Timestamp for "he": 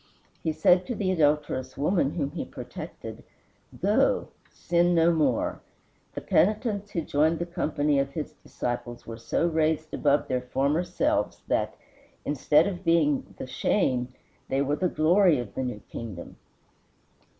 0.41-0.51, 2.31-2.43